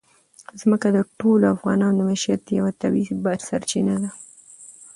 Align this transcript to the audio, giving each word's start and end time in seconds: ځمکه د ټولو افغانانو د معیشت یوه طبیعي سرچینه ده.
ځمکه 0.61 0.87
د 0.95 0.97
ټولو 1.19 1.45
افغانانو 1.55 1.97
د 2.01 2.05
معیشت 2.07 2.41
یوه 2.59 2.71
طبیعي 2.81 3.13
سرچینه 3.47 3.95
ده. 4.01 4.09